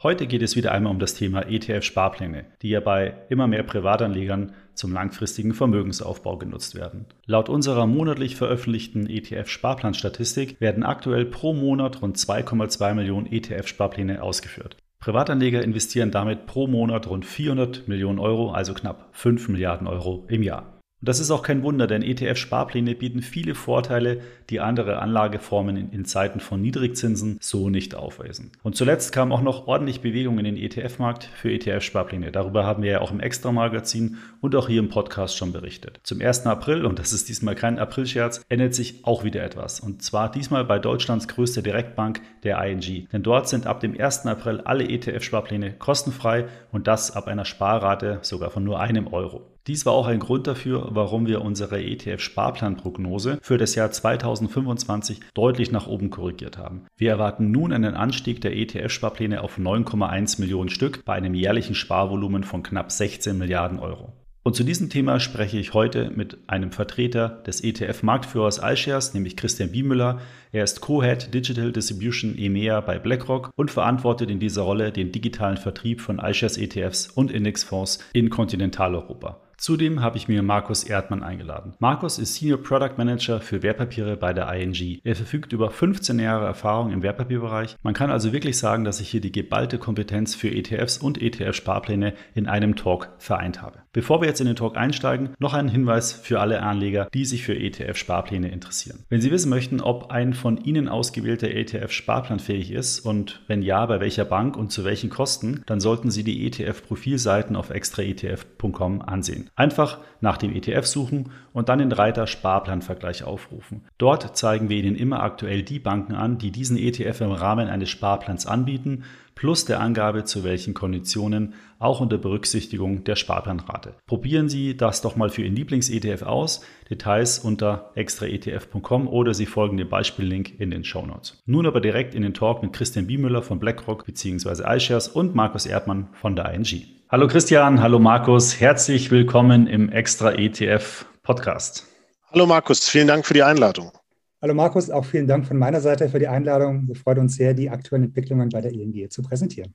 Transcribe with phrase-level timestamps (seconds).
[0.00, 4.52] Heute geht es wieder einmal um das Thema ETF-Sparpläne, die ja bei immer mehr Privatanlegern
[4.74, 7.06] zum langfristigen Vermögensaufbau genutzt werden.
[7.26, 14.76] Laut unserer monatlich veröffentlichten ETF-Sparplanstatistik werden aktuell pro Monat rund 2,2 Millionen ETF-Sparpläne ausgeführt.
[15.00, 20.44] Privatanleger investieren damit pro Monat rund 400 Millionen Euro, also knapp 5 Milliarden Euro im
[20.44, 20.77] Jahr.
[21.00, 24.20] Und das ist auch kein Wunder, denn ETF-Sparpläne bieten viele Vorteile,
[24.50, 28.50] die andere Anlageformen in, in, Zeiten von Niedrigzinsen so nicht aufweisen.
[28.64, 32.32] Und zuletzt kam auch noch ordentlich Bewegung in den ETF-Markt für ETF-Sparpläne.
[32.32, 36.00] Darüber haben wir ja auch im Extra-Magazin und auch hier im Podcast schon berichtet.
[36.02, 36.46] Zum 1.
[36.46, 39.78] April, und das ist diesmal kein Aprilscherz, ändert sich auch wieder etwas.
[39.78, 43.06] Und zwar diesmal bei Deutschlands größter Direktbank, der ING.
[43.12, 44.26] Denn dort sind ab dem 1.
[44.26, 49.57] April alle ETF-Sparpläne kostenfrei und das ab einer Sparrate sogar von nur einem Euro.
[49.68, 55.72] Dies war auch ein Grund dafür, warum wir unsere ETF-Sparplanprognose für das Jahr 2025 deutlich
[55.72, 56.86] nach oben korrigiert haben.
[56.96, 62.44] Wir erwarten nun einen Anstieg der ETF-Sparpläne auf 9,1 Millionen Stück bei einem jährlichen Sparvolumen
[62.44, 64.14] von knapp 16 Milliarden Euro.
[64.42, 69.72] Und zu diesem Thema spreche ich heute mit einem Vertreter des ETF-Marktführers iShares, nämlich Christian
[69.72, 70.22] Biemüller.
[70.50, 75.58] Er ist Co-Head Digital Distribution EMEA bei BlackRock und verantwortet in dieser Rolle den digitalen
[75.58, 79.42] Vertrieb von iShares ETFs und Indexfonds in Kontinentaleuropa.
[79.58, 81.74] Zudem habe ich mir Markus Erdmann eingeladen.
[81.80, 85.00] Markus ist Senior Product Manager für Wertpapiere bei der ING.
[85.02, 87.74] Er verfügt über 15 Jahre Erfahrung im Wertpapierbereich.
[87.82, 92.14] Man kann also wirklich sagen, dass ich hier die geballte Kompetenz für ETFs und ETF-Sparpläne
[92.36, 93.82] in einem Talk vereint habe.
[93.98, 97.42] Bevor wir jetzt in den Talk einsteigen, noch ein Hinweis für alle Anleger, die sich
[97.42, 99.00] für ETF-Sparpläne interessieren.
[99.08, 103.84] Wenn Sie wissen möchten, ob ein von Ihnen ausgewählter ETF sparplanfähig ist und wenn ja,
[103.86, 109.50] bei welcher Bank und zu welchen Kosten, dann sollten Sie die ETF-Profilseiten auf extraetf.com ansehen.
[109.56, 113.82] Einfach nach dem ETF suchen und dann den Reiter Sparplanvergleich aufrufen.
[113.98, 117.90] Dort zeigen wir Ihnen immer aktuell die Banken an, die diesen ETF im Rahmen eines
[117.90, 119.02] Sparplans anbieten,
[119.38, 123.94] plus der Angabe zu welchen Konditionen, auch unter Berücksichtigung der Sparplanrate.
[124.08, 126.62] Probieren Sie das doch mal für Ihren Lieblings-ETF aus.
[126.90, 131.40] Details unter extraetf.com oder Sie folgen dem Beispiellink in den Show Notes.
[131.46, 134.64] Nun aber direkt in den Talk mit Christian Biemüller von BlackRock bzw.
[134.76, 136.66] iShares und Markus Erdmann von der ING.
[137.08, 141.86] Hallo Christian, hallo Markus, herzlich willkommen im Extra ETF Podcast.
[142.32, 143.92] Hallo Markus, vielen Dank für die Einladung.
[144.40, 146.86] Hallo Markus, auch vielen Dank von meiner Seite für die Einladung.
[146.86, 149.74] Wir freuen uns sehr, die aktuellen Entwicklungen bei der ING zu präsentieren.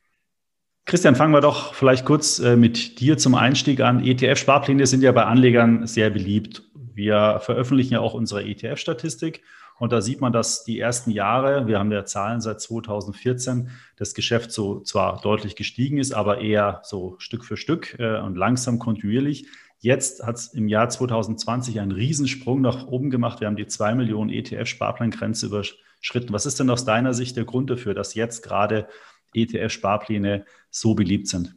[0.85, 4.01] Christian, fangen wir doch vielleicht kurz äh, mit dir zum Einstieg an.
[4.05, 6.63] ETF-Sparpläne sind ja bei Anlegern sehr beliebt.
[6.93, 9.41] Wir veröffentlichen ja auch unsere ETF-Statistik
[9.79, 14.13] und da sieht man, dass die ersten Jahre, wir haben ja Zahlen seit 2014, das
[14.13, 18.79] Geschäft so zwar deutlich gestiegen ist, aber eher so Stück für Stück äh, und langsam
[18.79, 19.47] kontinuierlich.
[19.83, 23.41] Jetzt hat es im Jahr 2020 einen Riesensprung nach oben gemacht.
[23.41, 26.31] Wir haben die 2 Millionen ETF-Sparplangrenze überschritten.
[26.31, 28.87] Was ist denn aus deiner Sicht der Grund dafür, dass jetzt gerade
[29.33, 31.53] ETF-Sparpläne so beliebt sind?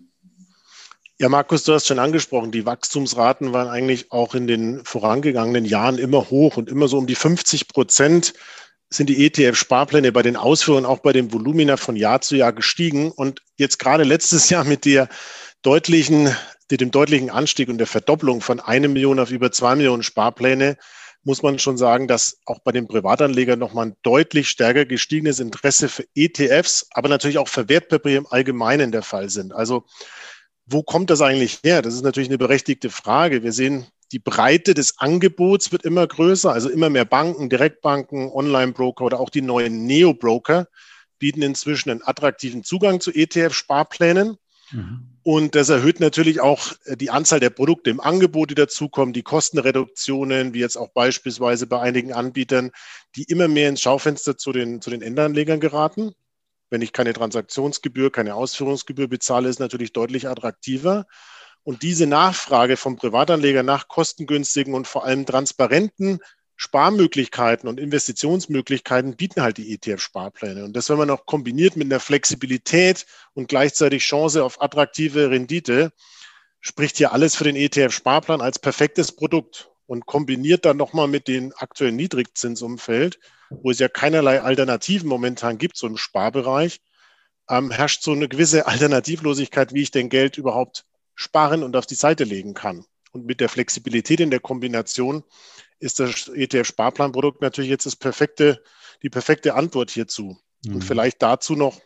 [1.21, 5.97] Ja, Markus, du hast schon angesprochen, die Wachstumsraten waren eigentlich auch in den vorangegangenen Jahren
[5.97, 8.35] immer hoch und immer so um die 50 Prozent
[8.91, 13.13] sind die ETF-Sparpläne bei den Ausführungen, auch bei den Volumina von Jahr zu Jahr gestiegen.
[13.13, 15.09] Und jetzt gerade letztes Jahr mit der
[15.63, 16.35] deutlichen,
[16.71, 20.77] mit dem deutlichen Anstieg und der Verdopplung von einer Million auf über zwei Millionen Sparpläne
[21.23, 25.89] muss man schon sagen, dass auch bei den Privatanlegern nochmal ein deutlich stärker gestiegenes Interesse
[25.89, 29.53] für ETFs, aber natürlich auch für Wertpapiere im Allgemeinen der Fall sind.
[29.53, 29.85] Also
[30.67, 31.83] wo kommt das eigentlich her?
[31.83, 33.43] Das ist natürlich eine berechtigte Frage.
[33.43, 39.05] Wir sehen, die Breite des Angebots wird immer größer, also immer mehr Banken, Direktbanken, Online-Broker
[39.05, 40.69] oder auch die neuen Neo-Broker
[41.19, 44.37] bieten inzwischen einen attraktiven Zugang zu ETF-Sparplänen.
[44.73, 45.17] Mhm.
[45.23, 49.23] Und das erhöht natürlich auch äh, die Anzahl der Produkte im Angebot, die dazukommen, die
[49.23, 52.71] Kostenreduktionen, wie jetzt auch beispielsweise bei einigen Anbietern,
[53.17, 56.13] die immer mehr ins Schaufenster zu den, zu den Endanlegern geraten.
[56.71, 61.07] Wenn ich keine Transaktionsgebühr, keine Ausführungsgebühr bezahle, ist natürlich deutlich attraktiver.
[61.63, 66.21] Und diese Nachfrage vom Privatanleger nach kostengünstigen und vor allem transparenten
[66.57, 70.65] Sparmöglichkeiten und Investitionsmöglichkeiten bieten halt die ETF-Sparpläne.
[70.65, 75.93] Und das, wenn man noch kombiniert mit einer Flexibilität und gleichzeitig Chance auf attraktive Rendite,
[76.61, 81.53] spricht hier alles für den ETF-Sparplan als perfektes Produkt und kombiniert dann nochmal mit dem
[81.57, 83.19] aktuellen Niedrigzinsumfeld,
[83.51, 86.81] wo es ja keinerlei Alternativen momentan gibt, so im Sparbereich,
[87.49, 91.95] ähm, herrscht so eine gewisse Alternativlosigkeit, wie ich denn Geld überhaupt sparen und auf die
[91.95, 92.85] Seite legen kann.
[93.13, 95.23] Und mit der Flexibilität in der Kombination
[95.79, 98.63] ist das ETF-Sparplanprodukt natürlich jetzt das perfekte,
[99.03, 100.39] die perfekte Antwort hierzu.
[100.65, 100.77] Mhm.
[100.77, 101.81] Und vielleicht dazu noch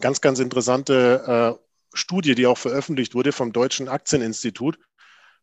[0.00, 1.64] ganz, ganz interessante äh,
[1.94, 4.78] Studie, die auch veröffentlicht wurde vom Deutschen Aktieninstitut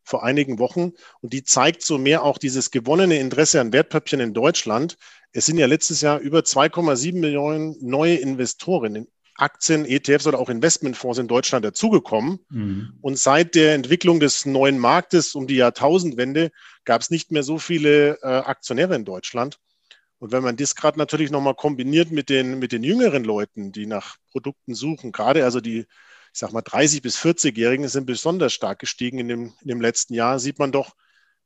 [0.03, 0.93] vor einigen Wochen.
[1.21, 4.97] Und die zeigt so mehr auch dieses gewonnene Interesse an Wertpapieren in Deutschland.
[5.31, 10.49] Es sind ja letztes Jahr über 2,7 Millionen neue Investoren in Aktien, ETFs oder auch
[10.49, 12.39] Investmentfonds in Deutschland dazugekommen.
[12.49, 12.97] Mhm.
[13.01, 16.51] Und seit der Entwicklung des neuen Marktes um die Jahrtausendwende
[16.85, 19.59] gab es nicht mehr so viele äh, Aktionäre in Deutschland.
[20.19, 23.85] Und wenn man das gerade natürlich nochmal kombiniert mit den, mit den jüngeren Leuten, die
[23.85, 25.85] nach Produkten suchen, gerade also die
[26.35, 30.13] ich sag mal, 30- bis 40-Jährigen sind besonders stark gestiegen in dem, in dem letzten
[30.13, 30.93] Jahr, sieht man doch,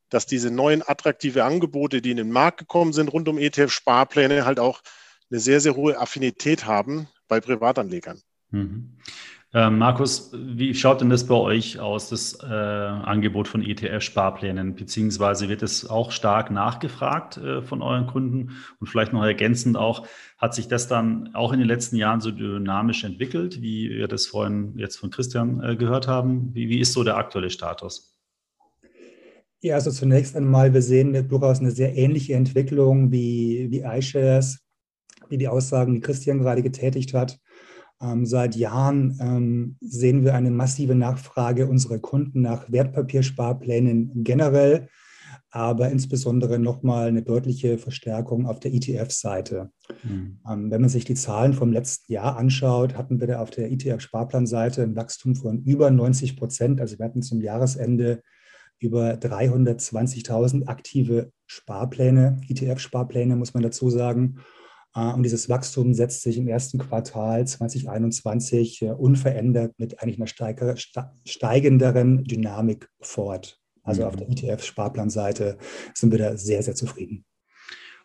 [0.09, 4.59] dass diese neuen attraktive Angebote, die in den Markt gekommen sind, rund um ETF-Sparpläne, halt
[4.59, 4.81] auch
[5.29, 8.19] eine sehr, sehr hohe Affinität haben bei Privatanlegern.
[8.51, 8.97] Mhm.
[9.51, 14.75] Äh, Markus, wie schaut denn das bei euch aus, das äh, Angebot von ETF-Sparplänen?
[14.75, 18.51] Beziehungsweise wird es auch stark nachgefragt äh, von euren Kunden?
[18.79, 20.05] Und vielleicht noch ergänzend auch,
[20.37, 24.27] hat sich das dann auch in den letzten Jahren so dynamisch entwickelt, wie wir das
[24.27, 26.53] vorhin jetzt von Christian äh, gehört haben?
[26.53, 28.15] Wie, wie ist so der aktuelle Status?
[29.61, 34.59] Ja, also zunächst einmal, wir sehen durchaus eine sehr ähnliche Entwicklung wie, wie iShares,
[35.31, 37.39] wie die Aussagen, die Christian gerade getätigt hat.
[38.01, 44.87] Ähm, seit Jahren ähm, sehen wir eine massive Nachfrage unserer Kunden nach Wertpapiersparplänen generell,
[45.51, 49.71] aber insbesondere nochmal eine deutliche Verstärkung auf der ETF-Seite.
[50.03, 50.39] Mhm.
[50.49, 53.69] Ähm, wenn man sich die Zahlen vom letzten Jahr anschaut, hatten wir da auf der
[53.69, 56.79] ETF-Sparplanseite ein Wachstum von über 90 Prozent.
[56.79, 58.21] Also wir hatten zum Jahresende
[58.79, 64.37] über 320.000 aktive Sparpläne, ETF-Sparpläne, muss man dazu sagen.
[64.95, 70.75] Äh, und dieses Wachstum setzt sich im ersten Quartal 2021 äh, unverändert mit eigentlich einer
[71.25, 73.59] steigenderen Dynamik fort.
[73.83, 74.33] Also auf der mhm.
[74.33, 75.57] ETF-Sparplanseite
[75.93, 77.25] sind wir da sehr, sehr zufrieden.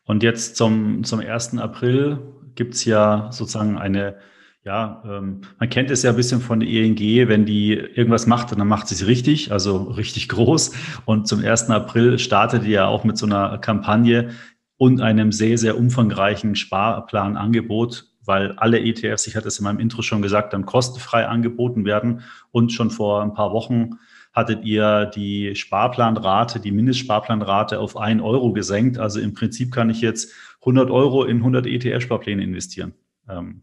[0.04, 1.58] Und jetzt zum, zum 1.
[1.58, 2.20] April
[2.54, 4.16] gibt es ja sozusagen eine,
[4.64, 8.52] ja, ähm, man kennt es ja ein bisschen von der ING, wenn die irgendwas macht,
[8.52, 10.72] dann macht sie es richtig, also richtig groß.
[11.06, 11.70] Und zum 1.
[11.70, 14.30] April startet die ja auch mit so einer Kampagne,
[14.76, 20.02] und einem sehr, sehr umfangreichen Sparplanangebot, weil alle ETFs, ich hatte es in meinem Intro
[20.02, 22.22] schon gesagt, dann kostenfrei angeboten werden.
[22.50, 23.98] Und schon vor ein paar Wochen
[24.32, 28.98] hattet ihr die Sparplanrate, die Mindestsparplanrate auf 1 Euro gesenkt.
[28.98, 32.94] Also im Prinzip kann ich jetzt 100 Euro in 100 ETF-Sparpläne investieren.
[33.28, 33.62] Ähm,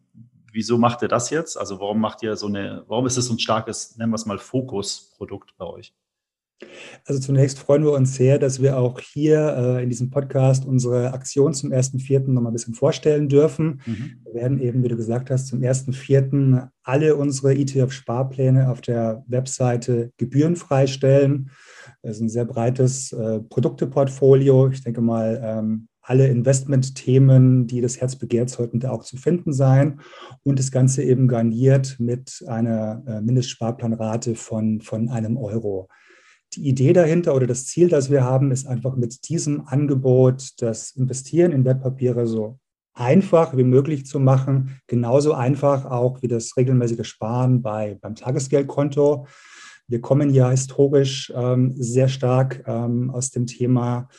[0.53, 1.57] wieso macht ihr das jetzt?
[1.57, 4.25] Also warum macht ihr so eine, warum ist es so ein starkes, nennen wir es
[4.25, 5.93] mal, Fokusprodukt bei euch?
[7.05, 11.13] Also zunächst freuen wir uns sehr, dass wir auch hier äh, in diesem Podcast unsere
[11.13, 12.29] Aktion zum 1.4.
[12.29, 13.81] noch mal ein bisschen vorstellen dürfen.
[13.85, 14.21] Mhm.
[14.23, 16.69] Wir werden eben, wie du gesagt hast, zum 1.4.
[16.83, 21.49] alle unsere ETF-Sparpläne auf der Webseite gebührenfrei stellen.
[22.01, 24.69] Das ist ein sehr breites äh, Produkteportfolio.
[24.69, 29.53] Ich denke mal, ähm, alle Investmentthemen, die das Herz begehrt, sollten da auch zu finden
[29.53, 30.01] sein.
[30.43, 35.89] Und das Ganze eben garniert mit einer äh, Mindestsparplanrate von, von einem Euro
[36.53, 40.91] die Idee dahinter oder das Ziel, das wir haben, ist einfach mit diesem Angebot das
[40.91, 42.59] Investieren in Wertpapiere so
[42.93, 44.79] einfach wie möglich zu machen.
[44.87, 49.27] Genauso einfach auch wie das regelmäßige Sparen bei, beim Tagesgeldkonto.
[49.87, 54.09] Wir kommen ja historisch ähm, sehr stark ähm, aus dem Thema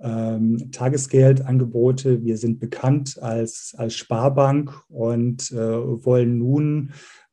[0.00, 2.24] ähm, Tagesgeldangebote.
[2.24, 6.92] Wir sind bekannt als, als Sparbank und äh, wollen nun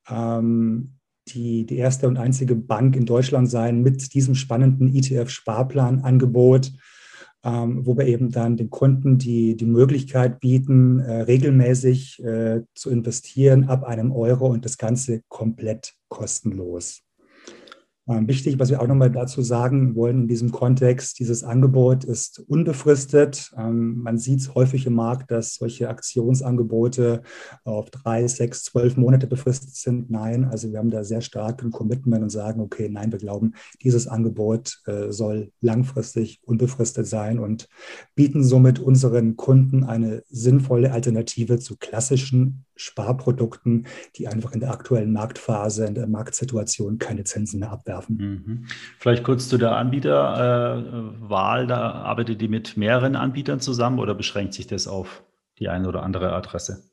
[0.09, 0.93] ähm,
[1.29, 6.71] die, die erste und einzige Bank in Deutschland sein mit diesem spannenden ETF-Sparplanangebot,
[7.43, 12.89] ähm, wo wir eben dann den Kunden die, die Möglichkeit bieten, äh, regelmäßig äh, zu
[12.89, 17.01] investieren ab einem Euro und das Ganze komplett kostenlos.
[18.09, 22.39] Ähm, wichtig, was wir auch nochmal dazu sagen wollen in diesem Kontext, dieses Angebot ist
[22.39, 23.51] unbefristet.
[23.55, 27.21] Ähm, man sieht es häufig im Markt, dass solche Aktionsangebote
[27.63, 30.09] auf drei, sechs, zwölf Monate befristet sind.
[30.09, 33.53] Nein, also wir haben da sehr stark ein Commitment und sagen, okay, nein, wir glauben,
[33.83, 37.69] dieses Angebot äh, soll langfristig unbefristet sein und
[38.15, 45.13] bieten somit unseren Kunden eine sinnvolle Alternative zu klassischen Sparprodukten, die einfach in der aktuellen
[45.13, 47.90] Marktphase, in der Marktsituation keine Zinsen mehr abwerfen.
[48.07, 48.65] Mhm.
[48.97, 51.67] Vielleicht kurz zu der Anbieterwahl.
[51.67, 55.23] Da arbeitet ihr mit mehreren Anbietern zusammen oder beschränkt sich das auf
[55.59, 56.90] die eine oder andere Adresse?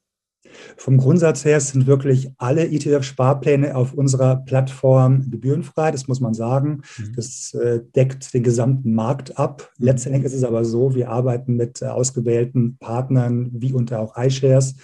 [0.77, 6.83] Vom Grundsatz her sind wirklich alle ETF-Sparpläne auf unserer Plattform gebührenfrei, das muss man sagen.
[6.99, 7.13] Mhm.
[7.17, 9.71] Das äh, deckt den gesamten Markt ab.
[9.79, 9.87] Mhm.
[9.87, 14.77] Letztendlich ist es aber so, wir arbeiten mit äh, ausgewählten Partnern wie unter auch iShares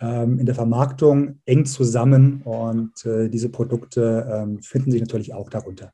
[0.00, 5.48] ähm, in der Vermarktung eng zusammen und äh, diese Produkte ähm, finden sich natürlich auch
[5.48, 5.92] darunter.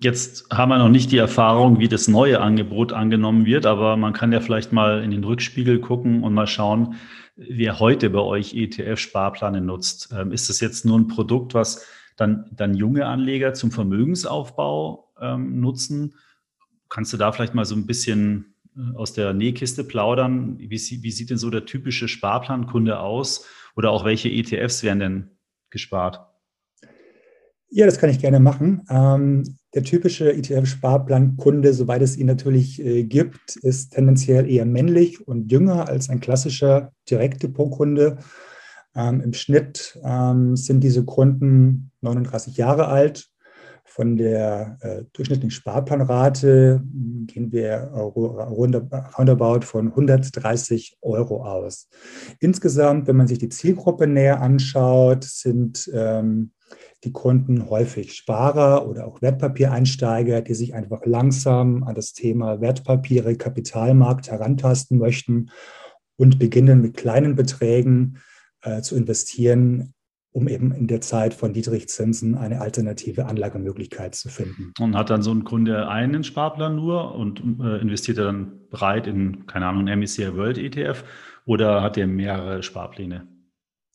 [0.00, 4.12] Jetzt haben wir noch nicht die Erfahrung, wie das neue Angebot angenommen wird, aber man
[4.12, 6.96] kann ja vielleicht mal in den Rückspiegel gucken und mal schauen,
[7.36, 10.12] wer heute bei euch ETF-Sparpläne nutzt.
[10.16, 11.86] Ähm, ist das jetzt nur ein Produkt, was
[12.16, 16.14] dann, dann junge Anleger zum Vermögensaufbau ähm, nutzen?
[16.88, 20.58] Kannst du da vielleicht mal so ein bisschen äh, aus der Nähkiste plaudern?
[20.58, 23.46] Wie, wie sieht denn so der typische Sparplankunde aus?
[23.76, 25.30] Oder auch welche ETFs werden denn
[25.70, 26.20] gespart?
[27.70, 28.86] Ja, das kann ich gerne machen.
[28.88, 35.50] Ähm, der typische ETF-Sparplankunde, soweit es ihn natürlich äh, gibt, ist tendenziell eher männlich und
[35.50, 38.18] jünger als ein klassischer Direktdepotkunde.
[38.94, 43.26] Ähm, Im Schnitt ähm, sind diese Kunden 39 Jahre alt.
[43.86, 51.88] Von der äh, durchschnittlichen Sparplanrate hm, gehen wir roundabout von 130 Euro aus.
[52.40, 56.52] Insgesamt, wenn man sich die Zielgruppe näher anschaut, sind ähm,
[57.04, 63.36] die Kunden häufig Sparer oder auch Wertpapiereinsteiger, die sich einfach langsam an das Thema Wertpapiere,
[63.36, 65.50] Kapitalmarkt herantasten möchten
[66.16, 68.18] und beginnen mit kleinen Beträgen
[68.62, 69.94] äh, zu investieren,
[70.32, 74.72] um eben in der Zeit von Niedrigzinsen eine alternative Anlagemöglichkeit zu finden.
[74.80, 79.06] Und hat dann so ein Kunde einen Sparplan nur und äh, investiert er dann breit
[79.06, 81.04] in, keine Ahnung, MSCI World ETF
[81.44, 83.28] oder hat er mehrere Sparpläne?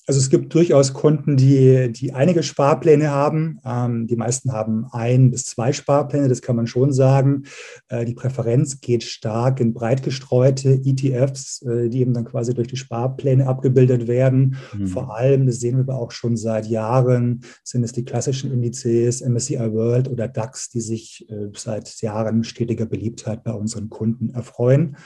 [0.09, 3.59] Also es gibt durchaus Kunden, die, die einige Sparpläne haben.
[3.63, 7.43] Ähm, die meisten haben ein bis zwei Sparpläne, das kann man schon sagen.
[7.89, 12.67] Äh, die Präferenz geht stark in breit gestreute ETFs, äh, die eben dann quasi durch
[12.67, 14.57] die Sparpläne abgebildet werden.
[14.75, 14.87] Mhm.
[14.87, 19.21] Vor allem, das sehen wir aber auch schon seit Jahren, sind es die klassischen Indizes,
[19.21, 24.97] MSCI World oder DAX, die sich äh, seit Jahren stetiger Beliebtheit bei unseren Kunden erfreuen.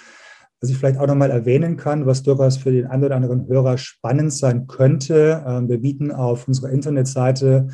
[0.63, 3.77] Was ich vielleicht auch nochmal erwähnen kann, was durchaus für den einen oder anderen Hörer
[3.77, 5.43] spannend sein könnte.
[5.45, 7.67] Ähm, wir bieten auf unserer Internetseite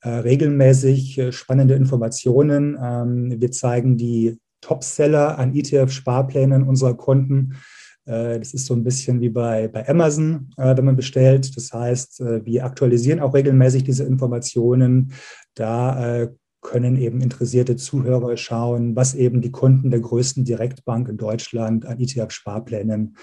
[0.00, 2.78] äh, regelmäßig äh, spannende Informationen.
[2.82, 7.56] Ähm, wir zeigen die Topseller an ETF-Sparplänen unserer Kunden.
[8.06, 11.54] Äh, das ist so ein bisschen wie bei, bei Amazon, wenn man bestellt.
[11.58, 15.12] Das heißt, wir aktualisieren auch regelmäßig diese Informationen.
[15.54, 16.30] Da
[16.60, 21.98] können eben interessierte Zuhörer schauen, was eben die Kunden der größten Direktbank in Deutschland an
[21.98, 23.16] ETF-Sparplänen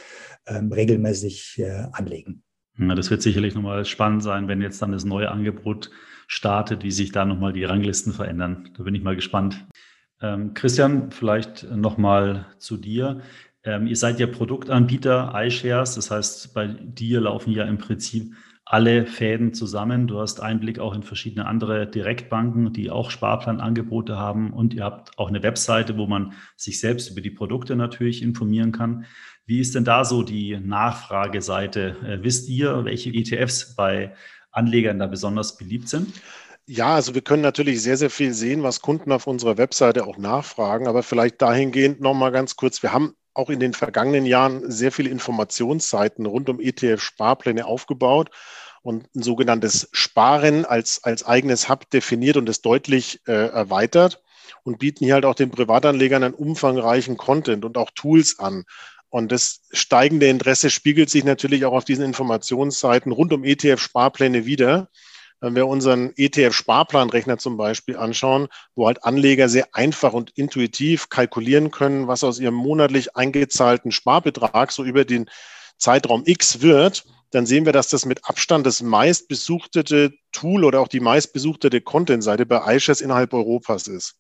[0.48, 2.44] ähm, regelmäßig äh, anlegen.
[2.78, 5.90] Ja, das wird sicherlich nochmal spannend sein, wenn jetzt dann das neue Angebot
[6.28, 8.70] startet, wie sich da nochmal die Ranglisten verändern.
[8.78, 9.66] Da bin ich mal gespannt.
[10.22, 13.22] Ähm, Christian, vielleicht nochmal zu dir.
[13.64, 18.34] Ähm, ihr seid ja Produktanbieter iShares, das heißt, bei dir laufen ja im Prinzip
[18.70, 20.08] alle Fäden zusammen.
[20.08, 24.52] Du hast Einblick auch in verschiedene andere Direktbanken, die auch Sparplanangebote haben.
[24.52, 28.74] Und ihr habt auch eine Webseite, wo man sich selbst über die Produkte natürlich informieren
[28.74, 29.06] kann.
[29.46, 31.96] Wie ist denn da so die Nachfrageseite?
[32.06, 34.14] Äh, wisst ihr, welche ETFs bei
[34.52, 36.14] Anlegern da besonders beliebt sind?
[36.70, 40.18] Ja, also wir können natürlich sehr, sehr viel sehen, was Kunden auf unserer Webseite auch
[40.18, 40.88] nachfragen.
[40.88, 42.84] Aber vielleicht dahingehend nochmal ganz kurz.
[42.84, 48.32] Wir haben auch in den vergangenen Jahren sehr viele Informationsseiten rund um ETF-Sparpläne aufgebaut
[48.82, 54.22] und ein sogenanntes Sparen als, als eigenes Hub definiert und es deutlich äh, erweitert
[54.64, 58.66] und bieten hier halt auch den Privatanlegern einen umfangreichen Content und auch Tools an.
[59.10, 64.90] Und das steigende Interesse spiegelt sich natürlich auch auf diesen Informationsseiten rund um ETF-Sparpläne wieder.
[65.40, 71.70] Wenn wir unseren ETF-Sparplanrechner zum Beispiel anschauen, wo halt Anleger sehr einfach und intuitiv kalkulieren
[71.70, 75.30] können, was aus ihrem monatlich eingezahlten Sparbetrag so über den
[75.78, 80.88] Zeitraum X wird, dann sehen wir, dass das mit Abstand das meistbesuchtete Tool oder auch
[80.88, 84.16] die meistbesuchtete Content-Seite bei iShares innerhalb Europas ist.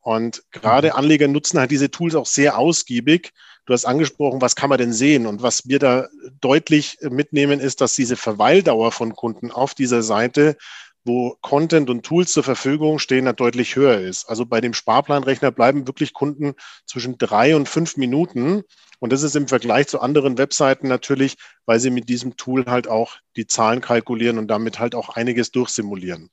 [0.00, 3.32] Und gerade Anleger nutzen halt diese Tools auch sehr ausgiebig,
[3.68, 5.26] Du hast angesprochen, was kann man denn sehen?
[5.26, 6.08] Und was wir da
[6.40, 10.56] deutlich mitnehmen, ist, dass diese Verweildauer von Kunden auf dieser Seite,
[11.04, 14.24] wo Content und Tools zur Verfügung stehen, da deutlich höher ist.
[14.24, 16.54] Also bei dem Sparplanrechner bleiben wirklich Kunden
[16.86, 18.62] zwischen drei und fünf Minuten.
[19.00, 22.88] Und das ist im Vergleich zu anderen Webseiten natürlich, weil sie mit diesem Tool halt
[22.88, 26.30] auch die Zahlen kalkulieren und damit halt auch einiges durchsimulieren.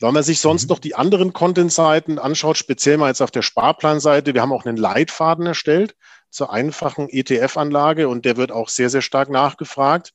[0.00, 0.68] Wenn man sich sonst mhm.
[0.68, 4.76] noch die anderen Content-Seiten anschaut, speziell mal jetzt auf der Sparplanseite, wir haben auch einen
[4.76, 5.94] Leitfaden erstellt
[6.30, 10.12] zur einfachen ETF-Anlage und der wird auch sehr, sehr stark nachgefragt.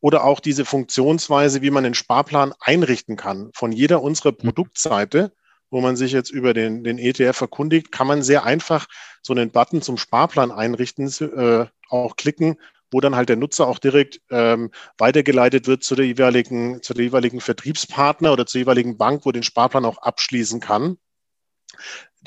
[0.00, 3.50] Oder auch diese Funktionsweise, wie man den Sparplan einrichten kann.
[3.54, 4.36] Von jeder unserer mhm.
[4.36, 5.32] Produktseite,
[5.70, 8.86] wo man sich jetzt über den, den ETF erkundigt, kann man sehr einfach
[9.22, 12.58] so einen Button zum Sparplan einrichten, äh, auch klicken,
[12.90, 17.04] wo dann halt der Nutzer auch direkt ähm, weitergeleitet wird zu der jeweiligen, zu der
[17.04, 20.96] jeweiligen Vertriebspartner oder zur jeweiligen Bank, wo den Sparplan auch abschließen kann.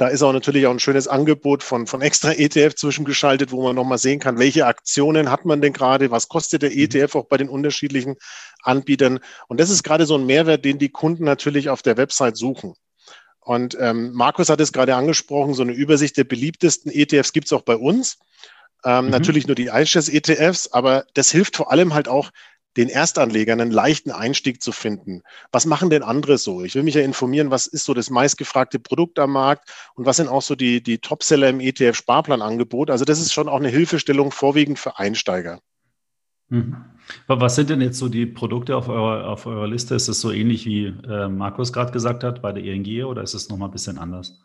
[0.02, 3.76] Da ist auch natürlich auch ein schönes Angebot von, von extra ETF zwischengeschaltet, wo man
[3.76, 6.80] nochmal sehen kann, welche Aktionen hat man denn gerade, was kostet der mhm.
[6.80, 8.16] ETF auch bei den unterschiedlichen
[8.64, 9.20] Anbietern.
[9.48, 12.74] Und das ist gerade so ein Mehrwert, den die Kunden natürlich auf der Website suchen.
[13.42, 17.54] Und ähm, Markus hat es gerade angesprochen, so eine Übersicht der beliebtesten ETFs gibt es
[17.54, 18.18] auch bei uns.
[18.84, 19.12] Ähm, mhm.
[19.12, 22.32] Natürlich nur die iShares-ETFs, aber das hilft vor allem halt auch
[22.78, 25.24] den Erstanlegern einen leichten Einstieg zu finden.
[25.52, 26.64] Was machen denn andere so?
[26.64, 30.18] Ich will mich ja informieren, was ist so das meistgefragte Produkt am Markt und was
[30.18, 32.90] sind auch so die, die Topseller im ETF-Sparplanangebot?
[32.90, 35.60] Also das ist schon auch eine Hilfestellung vorwiegend für Einsteiger.
[36.50, 36.76] Mhm.
[37.28, 39.96] Was sind denn jetzt so die Produkte auf eurer, auf eurer Liste?
[39.96, 43.34] Ist es so ähnlich wie äh, Markus gerade gesagt hat bei der ING oder ist
[43.34, 44.40] es nochmal ein bisschen anders?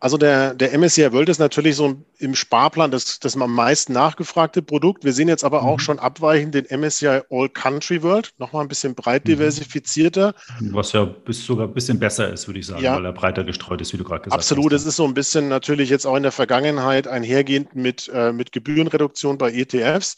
[0.00, 4.62] Also der, der MSCI World ist natürlich so im Sparplan das, das am meisten nachgefragte
[4.62, 5.04] Produkt.
[5.04, 5.80] Wir sehen jetzt aber auch mhm.
[5.80, 9.30] schon abweichend den MSCI All Country World, nochmal ein bisschen breit mhm.
[9.30, 10.34] diversifizierter.
[10.60, 12.94] Was ja bis sogar ein bisschen besser ist, würde ich sagen, ja.
[12.94, 14.66] weil er breiter gestreut ist, wie du gerade gesagt Absolut, hast.
[14.66, 18.32] Absolut, es ist so ein bisschen natürlich jetzt auch in der Vergangenheit einhergehend mit, äh,
[18.32, 20.16] mit Gebührenreduktion bei ETFs.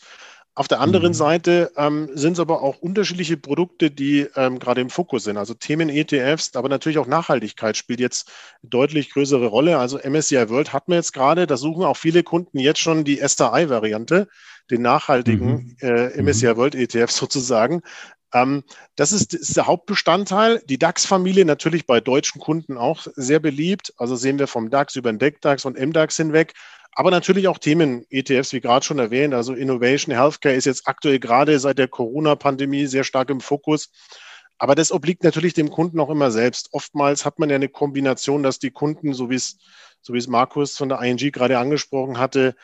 [0.57, 1.14] Auf der anderen mhm.
[1.14, 5.37] Seite ähm, sind es aber auch unterschiedliche Produkte, die ähm, gerade im Fokus sind.
[5.37, 8.30] Also Themen-ETFs, aber natürlich auch Nachhaltigkeit spielt jetzt
[8.62, 9.78] eine deutlich größere Rolle.
[9.78, 13.21] Also MSCI World hatten wir jetzt gerade, da suchen auch viele Kunden jetzt schon die
[13.25, 14.28] SRI-Variante,
[14.71, 15.88] den nachhaltigen mhm.
[15.88, 16.57] äh, MSCI mhm.
[16.57, 17.83] World ETF sozusagen.
[18.33, 18.64] Ähm,
[18.97, 20.62] das ist, ist, der Hauptbestandteil.
[20.69, 23.92] Die DAX-Familie natürlich bei deutschen Kunden auch sehr beliebt.
[23.97, 26.54] Also sehen wir vom DAX über den DEC-DAX und MDAX hinweg.
[26.92, 29.32] Aber natürlich auch Themen-ETFs, wie gerade schon erwähnt.
[29.35, 33.90] Also Innovation Healthcare ist jetzt aktuell gerade seit der Corona-Pandemie sehr stark im Fokus.
[34.59, 36.68] Aber das obliegt natürlich dem Kunden auch immer selbst.
[36.73, 39.56] Oftmals hat man ja eine Kombination, dass die Kunden, so wie es,
[40.02, 42.54] so wie es Markus von der ING gerade angesprochen hatte,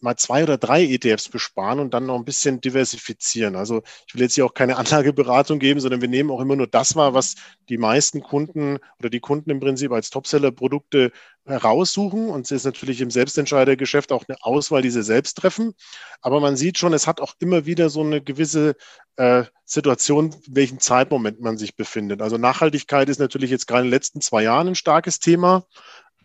[0.00, 3.56] mal zwei oder drei ETFs besparen und dann noch ein bisschen diversifizieren.
[3.56, 6.66] Also ich will jetzt hier auch keine Anlageberatung geben, sondern wir nehmen auch immer nur
[6.66, 7.34] das wahr, was
[7.68, 11.12] die meisten Kunden oder die Kunden im Prinzip als Topseller-Produkte
[11.46, 12.28] heraussuchen.
[12.28, 15.74] Und es ist natürlich im Selbstentscheidergeschäft auch eine Auswahl, die sie selbst treffen.
[16.20, 18.76] Aber man sieht schon, es hat auch immer wieder so eine gewisse
[19.16, 22.22] äh, Situation, in welchem Zeitmoment man sich befindet.
[22.22, 25.64] Also Nachhaltigkeit ist natürlich jetzt gerade in den letzten zwei Jahren ein starkes Thema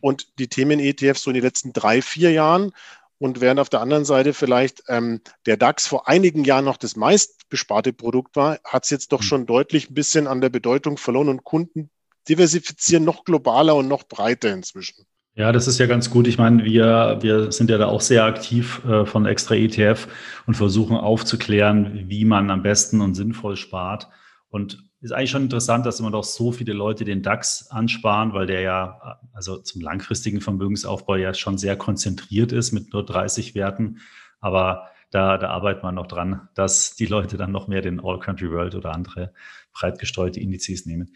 [0.01, 2.71] und die Themen-ETFs so in den letzten drei, vier Jahren.
[3.21, 6.95] Und während auf der anderen Seite vielleicht ähm, der DAX vor einigen Jahren noch das
[6.95, 9.25] meistbesparte Produkt war, hat es jetzt doch hm.
[9.27, 11.91] schon deutlich ein bisschen an der Bedeutung verloren und Kunden
[12.27, 15.05] diversifizieren noch globaler und noch breiter inzwischen.
[15.35, 16.25] Ja, das ist ja ganz gut.
[16.25, 20.07] Ich meine, wir, wir sind ja da auch sehr aktiv äh, von Extra ETF
[20.47, 24.09] und versuchen aufzuklären, wie man am besten und sinnvoll spart.
[24.49, 28.45] Und ist eigentlich schon interessant, dass immer doch so viele Leute den DAX ansparen, weil
[28.45, 33.99] der ja, also zum langfristigen Vermögensaufbau ja schon sehr konzentriert ist mit nur 30 Werten.
[34.39, 38.19] Aber da, da arbeitet man noch dran, dass die Leute dann noch mehr den All
[38.19, 39.33] Country World oder andere
[39.73, 41.13] breit gestreute Indizes nehmen.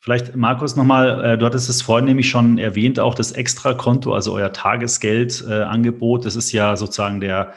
[0.00, 4.32] Vielleicht, Markus, nochmal, äh, du hattest es vorhin nämlich schon erwähnt, auch das Extrakonto, also
[4.32, 6.24] euer Tagesgeldangebot.
[6.24, 7.54] Das ist ja sozusagen der,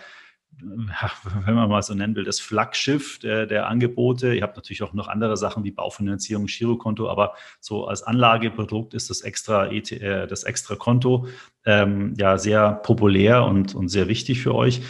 [0.59, 4.33] wenn man mal so nennen will, das Flaggschiff der, der, Angebote.
[4.33, 9.09] Ihr habt natürlich auch noch andere Sachen wie Baufinanzierung, Girokonto, aber so als Anlageprodukt ist
[9.09, 11.27] das extra, äh, das extra Konto
[11.65, 14.81] ähm, ja sehr populär und, und sehr wichtig für euch.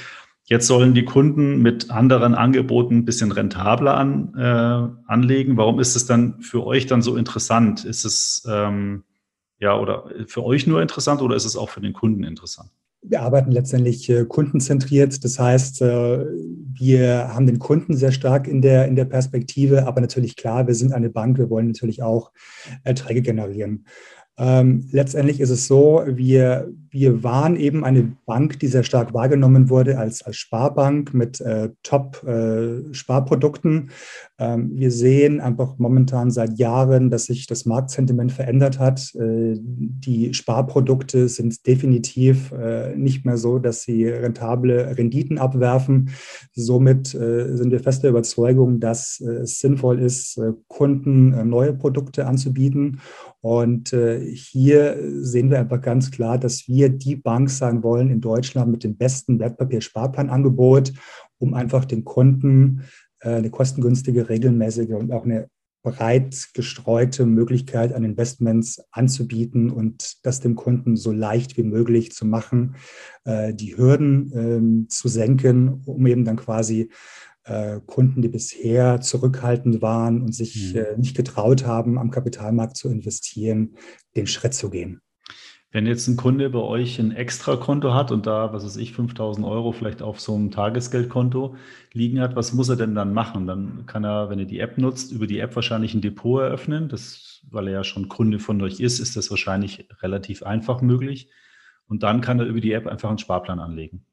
[0.45, 5.55] Jetzt sollen die Kunden mit anderen Angeboten ein bisschen rentabler an, äh, anlegen.
[5.55, 7.85] Warum ist es dann für euch dann so interessant?
[7.85, 9.03] Ist es ähm,
[9.59, 12.69] ja oder für euch nur interessant oder ist es auch für den Kunden interessant?
[13.03, 15.23] Wir arbeiten letztendlich äh, kundenzentriert.
[15.23, 16.25] Das heißt, äh,
[16.73, 20.75] wir haben den Kunden sehr stark in der, in der Perspektive, aber natürlich klar, wir
[20.75, 22.31] sind eine Bank, wir wollen natürlich auch
[22.83, 23.85] Erträge generieren.
[24.41, 29.69] Ähm, letztendlich ist es so, wir, wir waren eben eine Bank, die sehr stark wahrgenommen
[29.69, 33.91] wurde als, als Sparbank mit äh, Top-Sparprodukten.
[34.39, 39.13] Äh, ähm, wir sehen einfach momentan seit Jahren, dass sich das Marktsentiment verändert hat.
[39.13, 46.09] Äh, die Sparprodukte sind definitiv äh, nicht mehr so, dass sie rentable Renditen abwerfen.
[46.53, 52.25] Somit äh, sind wir fest der Überzeugung, dass äh, es sinnvoll ist, Kunden neue Produkte
[52.25, 53.01] anzubieten
[53.41, 58.21] und äh, hier sehen wir einfach ganz klar, dass wir die Bank sein wollen in
[58.21, 60.93] Deutschland mit dem besten Wertpapiersparplanangebot,
[61.39, 62.83] um einfach den Kunden
[63.19, 65.47] äh, eine kostengünstige, regelmäßige und auch eine
[65.83, 72.25] breit gestreute Möglichkeit an Investments anzubieten und das dem Kunden so leicht wie möglich zu
[72.25, 72.75] machen,
[73.23, 76.91] äh, die Hürden ähm, zu senken, um eben dann quasi
[77.85, 80.79] Kunden, die bisher zurückhaltend waren und sich mhm.
[80.79, 83.75] äh, nicht getraut haben, am Kapitalmarkt zu investieren,
[84.15, 85.01] den Schritt zu gehen.
[85.73, 89.47] Wenn jetzt ein Kunde bei euch ein Extrakonto hat und da, was weiß ich, 5000
[89.47, 91.55] Euro vielleicht auf so einem Tagesgeldkonto
[91.93, 93.47] liegen hat, was muss er denn dann machen?
[93.47, 96.89] Dann kann er, wenn er die App nutzt, über die App wahrscheinlich ein Depot eröffnen.
[96.89, 101.31] Das, weil er ja schon Kunde von euch ist, ist das wahrscheinlich relativ einfach möglich.
[101.87, 104.05] Und dann kann er über die App einfach einen Sparplan anlegen.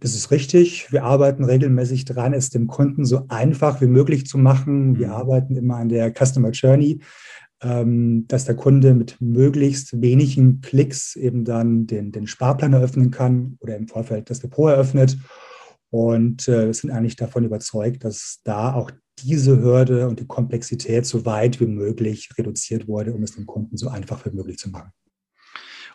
[0.00, 0.92] Das ist richtig.
[0.92, 4.98] Wir arbeiten regelmäßig daran, es dem Kunden so einfach wie möglich zu machen.
[4.98, 5.12] Wir mhm.
[5.14, 7.00] arbeiten immer an der Customer Journey.
[7.62, 13.56] ähm, dass der Kunde mit möglichst wenigen Klicks eben dann den, den Sparplan eröffnen kann
[13.60, 15.16] oder im Vorfeld das Depot eröffnet.
[15.90, 21.24] Und äh, sind eigentlich davon überzeugt, dass da auch diese Hürde und die Komplexität so
[21.24, 24.90] weit wie möglich reduziert wurde, um es dem Kunden so einfach wie möglich zu machen.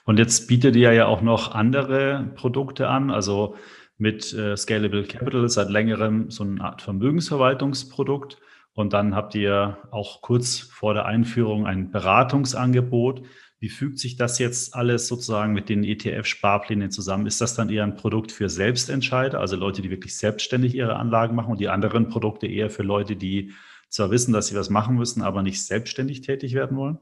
[0.06, 3.56] Und jetzt bietet ihr ja auch noch andere Produkte an, also
[4.02, 8.38] mit äh, Scalable Capital seit längerem so eine Art Vermögensverwaltungsprodukt.
[8.74, 13.22] Und dann habt ihr auch kurz vor der Einführung ein Beratungsangebot.
[13.60, 17.28] Wie fügt sich das jetzt alles sozusagen mit den ETF-Sparplänen zusammen?
[17.28, 21.36] Ist das dann eher ein Produkt für Selbstentscheider, also Leute, die wirklich selbstständig ihre Anlagen
[21.36, 23.52] machen und die anderen Produkte eher für Leute, die
[23.88, 26.98] zwar wissen, dass sie was machen müssen, aber nicht selbstständig tätig werden wollen?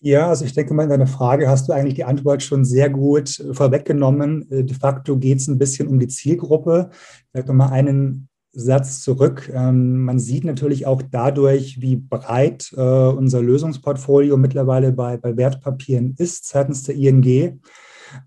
[0.00, 2.88] Ja, also ich denke mal, in deiner Frage hast du eigentlich die Antwort schon sehr
[2.88, 4.48] gut vorweggenommen.
[4.50, 6.90] Äh, de facto geht es ein bisschen um die Zielgruppe.
[7.30, 9.50] Vielleicht nochmal einen Satz zurück.
[9.52, 16.14] Ähm, man sieht natürlich auch dadurch, wie breit äh, unser Lösungsportfolio mittlerweile bei, bei Wertpapieren
[16.16, 17.60] ist seitens der ING.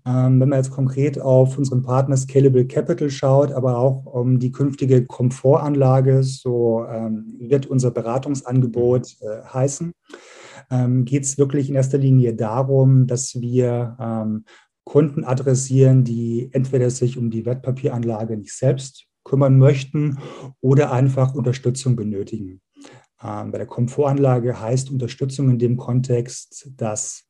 [0.06, 4.52] Ähm, wenn man jetzt konkret auf unseren Partner Scalable Capital schaut, aber auch um die
[4.52, 9.92] künftige Komfortanlage, so ähm, wird unser Beratungsangebot äh, heißen
[10.72, 14.44] ähm, geht es wirklich in erster Linie darum, dass wir ähm,
[14.84, 20.18] Kunden adressieren, die entweder sich um die Wertpapieranlage nicht selbst kümmern möchten
[20.60, 22.60] oder einfach Unterstützung benötigen.
[23.22, 27.28] Ähm, bei der Komfortanlage heißt Unterstützung in dem Kontext, dass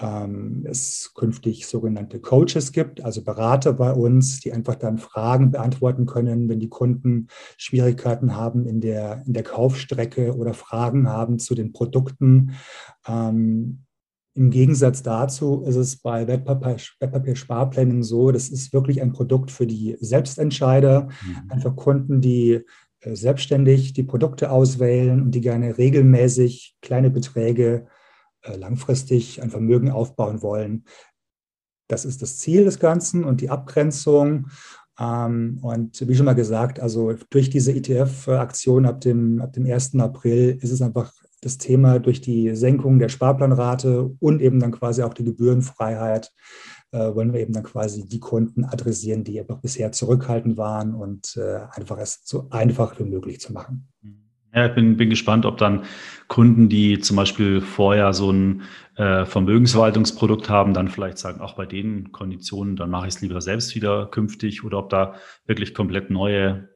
[0.00, 6.06] ähm, es künftig sogenannte Coaches gibt, also Berater bei uns, die einfach dann Fragen beantworten
[6.06, 11.54] können, wenn die Kunden Schwierigkeiten haben in der, in der Kaufstrecke oder Fragen haben zu
[11.54, 12.54] den Produkten.
[13.06, 13.84] Ähm,
[14.34, 19.96] Im Gegensatz dazu ist es bei Wertpapier-Sparplänen so, das ist wirklich ein Produkt für die
[20.00, 21.50] Selbstentscheider, mhm.
[21.50, 22.62] einfach Kunden, die
[22.98, 27.86] äh, selbstständig die Produkte auswählen und die gerne regelmäßig kleine Beträge
[28.46, 30.84] langfristig ein Vermögen aufbauen wollen.
[31.88, 34.48] Das ist das Ziel des Ganzen und die Abgrenzung.
[34.98, 39.96] Ähm, und wie schon mal gesagt, also durch diese ETF-Aktion ab dem, ab dem 1.
[39.96, 45.02] April ist es einfach das Thema durch die Senkung der Sparplanrate und eben dann quasi
[45.02, 46.32] auch die Gebührenfreiheit
[46.94, 51.36] äh, wollen wir eben dann quasi die Kunden adressieren, die einfach bisher zurückhaltend waren und
[51.36, 53.88] äh, einfach es so einfach wie möglich zu machen.
[54.54, 55.84] Ja, ich bin, bin gespannt, ob dann
[56.28, 58.62] Kunden, die zum Beispiel vorher so ein
[58.96, 63.40] äh, Vermögensverwaltungsprodukt haben, dann vielleicht sagen, auch bei den Konditionen, dann mache ich es lieber
[63.40, 65.14] selbst wieder künftig oder ob da
[65.46, 66.68] wirklich komplett neue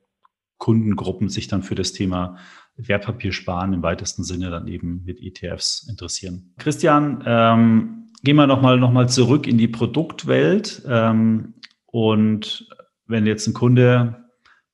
[0.59, 2.37] Kundengruppen sich dann für das Thema
[2.77, 6.55] Wertpapiersparen im weitesten Sinne dann eben mit ETFs interessieren.
[6.59, 10.83] Christian, ähm, gehen wir nochmal noch mal zurück in die Produktwelt.
[10.89, 11.55] Ähm,
[11.87, 12.69] und
[13.07, 14.28] wenn jetzt ein Kunde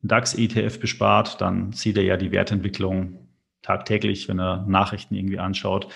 [0.09, 3.29] DAX-ETF bespart, dann sieht er ja die Wertentwicklung
[3.63, 5.89] tagtäglich, wenn er Nachrichten irgendwie anschaut.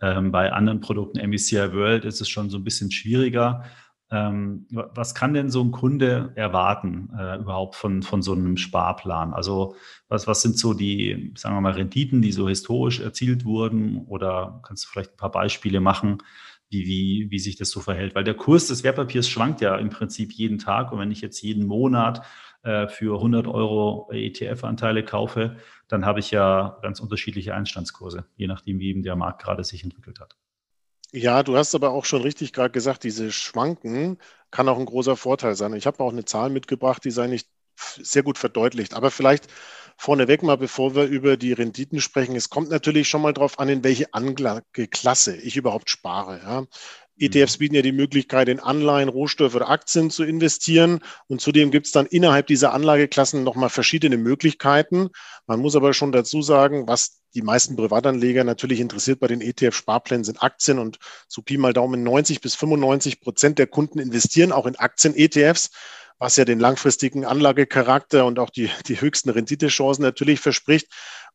[0.00, 3.64] Ähm, bei anderen Produkten, MSCI World, ist es schon so ein bisschen schwieriger.
[4.10, 9.32] Ähm, was kann denn so ein Kunde erwarten äh, überhaupt von, von so einem Sparplan?
[9.32, 9.76] Also
[10.08, 14.04] was, was sind so die, sagen wir mal, Renditen, die so historisch erzielt wurden?
[14.06, 16.18] Oder kannst du vielleicht ein paar Beispiele machen,
[16.68, 18.14] wie, wie, wie sich das so verhält?
[18.14, 20.92] Weil der Kurs des Wertpapiers schwankt ja im Prinzip jeden Tag.
[20.92, 22.22] Und wenn ich jetzt jeden Monat
[22.64, 25.56] äh, für 100 Euro ETF-Anteile kaufe,
[25.88, 29.84] dann habe ich ja ganz unterschiedliche Einstandskurse, je nachdem, wie eben der Markt gerade sich
[29.84, 30.36] entwickelt hat.
[31.12, 34.18] Ja, du hast aber auch schon richtig gerade gesagt, diese Schwanken
[34.50, 35.74] kann auch ein großer Vorteil sein.
[35.74, 38.94] Ich habe auch eine Zahl mitgebracht, die sei nicht sehr gut verdeutlicht.
[38.94, 39.48] Aber vielleicht
[39.96, 43.68] vorneweg mal, bevor wir über die Renditen sprechen, es kommt natürlich schon mal darauf an,
[43.68, 46.40] in welche Anlageklasse ich überhaupt spare.
[46.42, 46.64] Ja.
[47.18, 47.58] ETFs mhm.
[47.58, 51.00] bieten ja die Möglichkeit, in Anleihen, Rohstoffe oder Aktien zu investieren.
[51.28, 55.10] Und zudem gibt es dann innerhalb dieser Anlageklassen nochmal verschiedene Möglichkeiten.
[55.46, 60.24] Man muss aber schon dazu sagen, was die meisten Privatanleger natürlich interessiert bei den ETF-Sparplänen
[60.24, 60.98] sind Aktien und
[61.28, 65.70] so Pi mal Daumen 90 bis 95 Prozent der Kunden investieren auch in Aktien-ETFs,
[66.18, 70.86] was ja den langfristigen Anlagecharakter und auch die, die höchsten Renditechancen natürlich verspricht.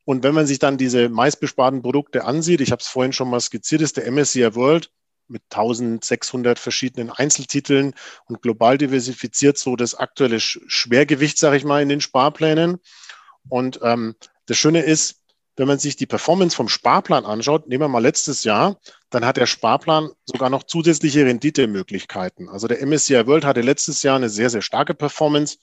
[0.05, 3.41] Und wenn man sich dann diese meistbesparten Produkte ansieht, ich habe es vorhin schon mal
[3.41, 4.89] skizziert, ist der MSCI World
[5.29, 7.93] mit 1600 verschiedenen Einzeltiteln
[8.25, 12.79] und global diversifiziert so das aktuelle Schwergewicht, sage ich mal, in den Sparplänen.
[13.47, 14.15] Und ähm,
[14.45, 15.19] das Schöne ist,
[15.59, 19.35] wenn man sich die Performance vom Sparplan anschaut, nehmen wir mal letztes Jahr, dann hat
[19.35, 22.47] der Sparplan sogar noch zusätzliche Renditemöglichkeiten.
[22.47, 25.57] Also der MSCI World hatte letztes Jahr eine sehr, sehr starke Performance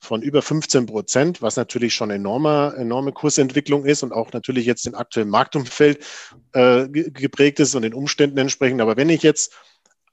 [0.00, 4.86] von über 15 Prozent, was natürlich schon enorme, enorme Kursentwicklung ist und auch natürlich jetzt
[4.86, 6.04] den aktuellen Marktumfeld
[6.52, 8.80] äh, geprägt ist und den Umständen entsprechend.
[8.80, 9.54] Aber wenn ich jetzt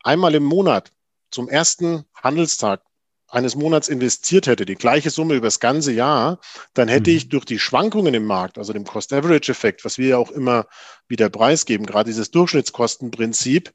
[0.04, 0.92] einmal im Monat
[1.30, 2.82] zum ersten Handelstag
[3.28, 6.40] eines Monats investiert hätte, die gleiche Summe über das ganze Jahr,
[6.74, 7.18] dann hätte mhm.
[7.18, 10.68] ich durch die Schwankungen im Markt, also dem Cost-Average-Effekt, was wir ja auch immer
[11.08, 13.74] wieder preisgeben, gerade dieses Durchschnittskostenprinzip,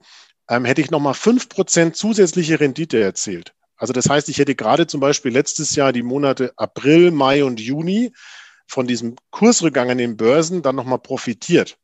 [0.48, 3.54] ähm, hätte ich nochmal fünf Prozent zusätzliche Rendite erzielt.
[3.80, 7.58] Also das heißt, ich hätte gerade zum Beispiel letztes Jahr die Monate April, Mai und
[7.58, 8.12] Juni
[8.66, 11.78] von diesem Kursrückgang an den Börsen dann nochmal profitiert.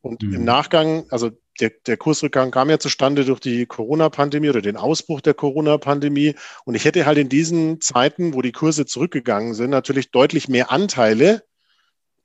[0.00, 0.34] Und mhm.
[0.34, 1.30] im Nachgang, also
[1.60, 6.34] der, der Kursrückgang kam ja zustande durch die Corona-Pandemie oder den Ausbruch der Corona-Pandemie.
[6.64, 10.72] Und ich hätte halt in diesen Zeiten, wo die Kurse zurückgegangen sind, natürlich deutlich mehr
[10.72, 11.44] Anteile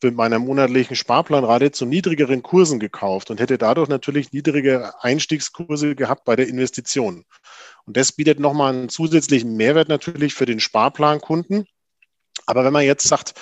[0.01, 6.23] mit meiner monatlichen Sparplanrate zu niedrigeren Kursen gekauft und hätte dadurch natürlich niedrige Einstiegskurse gehabt
[6.23, 7.25] bei der Investition.
[7.89, 11.65] Und das bietet nochmal einen zusätzlichen Mehrwert natürlich für den Sparplankunden.
[12.45, 13.33] Aber wenn man jetzt sagt,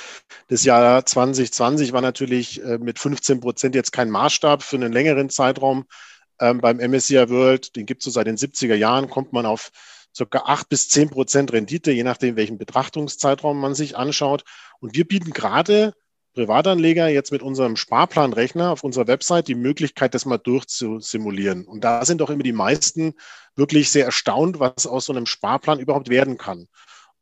[0.47, 5.29] das Jahr 2020 war natürlich äh, mit 15 Prozent jetzt kein Maßstab für einen längeren
[5.29, 5.83] Zeitraum
[6.39, 9.69] ähm, beim MSCI World, den gibt es so seit den 70er Jahren, kommt man auf
[10.17, 10.39] ca.
[10.39, 14.45] 8 bis 10 Prozent Rendite, je nachdem, welchen Betrachtungszeitraum man sich anschaut.
[14.79, 15.93] Und wir bieten gerade
[16.37, 21.65] Privatanleger jetzt mit unserem Sparplanrechner auf unserer Website die Möglichkeit, das mal durchzusimulieren.
[21.65, 23.15] Und da sind doch immer die meisten
[23.55, 26.67] wirklich sehr erstaunt, was aus so einem Sparplan überhaupt werden kann.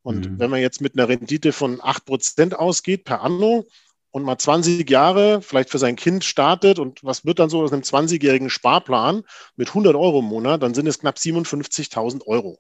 [0.02, 0.40] Und mhm.
[0.40, 3.66] wenn man jetzt mit einer Rendite von 8% ausgeht per Anno
[4.12, 7.72] und mal 20 Jahre vielleicht für sein Kind startet und was wird dann so aus
[7.72, 9.24] einem 20-jährigen Sparplan
[9.56, 12.60] mit 100 Euro im Monat, dann sind es knapp 57.000 Euro.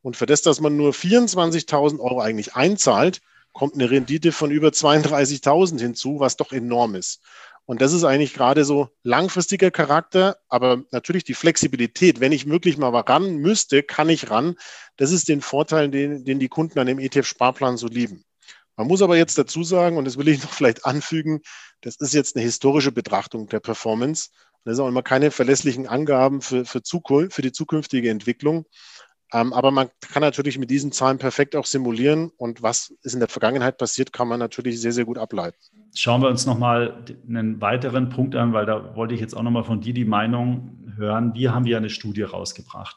[0.00, 3.20] Und für das, dass man nur 24.000 Euro eigentlich einzahlt,
[3.52, 7.20] kommt eine Rendite von über 32.000 hinzu, was doch enorm ist.
[7.64, 12.20] Und das ist eigentlich gerade so langfristiger Charakter, aber natürlich die Flexibilität.
[12.20, 14.56] Wenn ich wirklich mal ran müsste, kann ich ran.
[14.96, 18.24] Das ist den Vorteil, den, den die Kunden an dem ETF-Sparplan so lieben.
[18.76, 21.40] Man muss aber jetzt dazu sagen, und das will ich noch vielleicht anfügen,
[21.82, 24.30] das ist jetzt eine historische Betrachtung der Performance.
[24.64, 28.66] Das sind auch immer keine verlässlichen Angaben für, für, Zukunft, für die zukünftige Entwicklung.
[29.32, 33.20] Ähm, aber man kann natürlich mit diesen Zahlen perfekt auch simulieren und was ist in
[33.20, 35.56] der Vergangenheit passiert, kann man natürlich sehr, sehr gut ableiten.
[35.94, 39.64] Schauen wir uns nochmal einen weiteren Punkt an, weil da wollte ich jetzt auch nochmal
[39.64, 41.34] von dir die Meinung hören.
[41.34, 42.96] Wir haben ja eine Studie rausgebracht.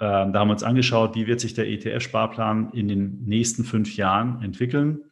[0.00, 3.96] Ähm, da haben wir uns angeschaut, wie wird sich der ETF-Sparplan in den nächsten fünf
[3.96, 5.07] Jahren entwickeln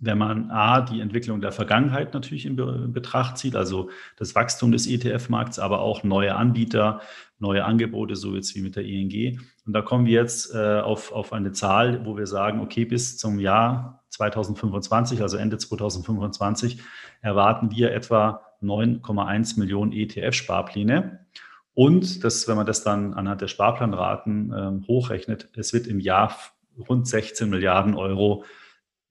[0.00, 2.56] wenn man A, die Entwicklung der Vergangenheit natürlich in,
[2.92, 7.00] Betracht zieht, also das Wachstum des ETF-Markts, aber auch neue Anbieter,
[7.38, 9.40] neue Angebote, so jetzt wie mit der ING.
[9.66, 13.18] Und da kommen wir jetzt äh, auf, auf eine Zahl, wo wir sagen, okay, bis
[13.18, 16.80] zum Jahr 2025, also Ende 2025,
[17.20, 21.20] erwarten wir etwa 9,1 Millionen ETF-Sparpläne.
[21.74, 26.34] Und das, wenn man das dann anhand der Sparplanraten äh, hochrechnet, es wird im Jahr
[26.88, 28.44] rund 16 Milliarden Euro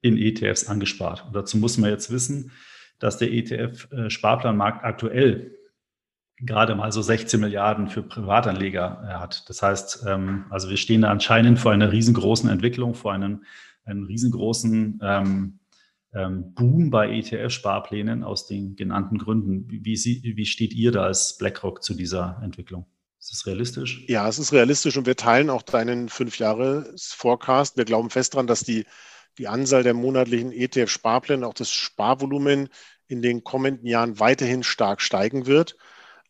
[0.01, 1.25] in ETFs angespart.
[1.27, 2.51] Und dazu muss man jetzt wissen,
[2.99, 5.55] dass der ETF-Sparplanmarkt aktuell
[6.41, 9.49] gerade mal so 16 Milliarden für Privatanleger äh, hat.
[9.49, 13.43] Das heißt, ähm, also wir stehen da anscheinend vor einer riesengroßen Entwicklung, vor einem,
[13.83, 15.59] einem riesengroßen ähm,
[16.13, 19.69] ähm, Boom bei ETF-Sparplänen aus den genannten Gründen.
[19.69, 22.85] Wie, wie, wie steht ihr da als BlackRock zu dieser Entwicklung?
[23.19, 24.05] Ist das realistisch?
[24.07, 27.75] Ja, es ist realistisch und wir teilen auch deinen Fünf-Jahres-Forecast.
[27.75, 28.85] Wir glauben fest daran, dass die
[29.37, 32.69] die Anzahl der monatlichen ETF-Sparpläne, auch das Sparvolumen
[33.07, 35.75] in den kommenden Jahren weiterhin stark steigen wird.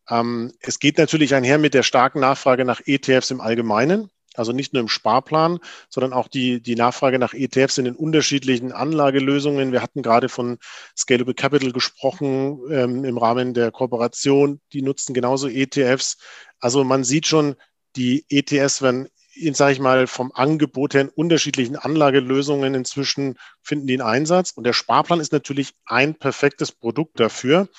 [0.09, 4.09] Ähm, es geht natürlich einher mit der starken Nachfrage nach ETFs im Allgemeinen.
[4.35, 5.59] Also nicht nur im Sparplan,
[5.89, 9.71] sondern auch die, die Nachfrage nach ETFs in den unterschiedlichen Anlagelösungen.
[9.71, 10.59] Wir hatten gerade von
[10.95, 14.61] Scalable Capital gesprochen ähm, im Rahmen der Kooperation.
[14.71, 16.17] Die nutzen genauso ETFs.
[16.59, 17.55] Also man sieht schon,
[17.95, 19.09] die ETFs werden
[19.53, 24.51] sage ich mal, vom Angebot her in unterschiedlichen Anlagelösungen inzwischen finden die einen Einsatz.
[24.51, 27.69] Und der Sparplan ist natürlich ein perfektes Produkt dafür,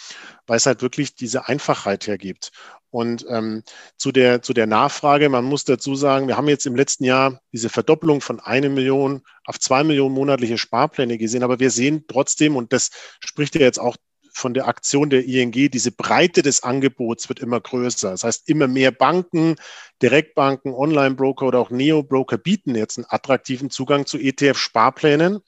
[0.47, 2.53] weil es halt wirklich diese Einfachheit hergibt.
[2.91, 3.63] Und ähm,
[3.97, 7.41] zu, der, zu der Nachfrage, man muss dazu sagen, wir haben jetzt im letzten Jahr
[7.53, 12.57] diese Verdoppelung von eine Million auf zwei Millionen monatliche Sparpläne gesehen, aber wir sehen trotzdem,
[12.57, 13.97] und das spricht ja jetzt auch
[14.41, 18.11] von der Aktion der ING, diese Breite des Angebots wird immer größer.
[18.11, 19.57] Das heißt, immer mehr Banken,
[20.03, 25.41] Direktbanken, Online-Broker oder auch Neo-Broker bieten jetzt einen attraktiven Zugang zu ETF-Sparplänen.